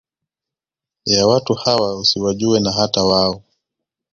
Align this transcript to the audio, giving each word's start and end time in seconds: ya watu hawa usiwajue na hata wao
ya 1.05 1.27
watu 1.27 1.53
hawa 1.53 1.95
usiwajue 1.99 2.59
na 2.59 2.71
hata 2.71 3.03
wao 3.03 3.43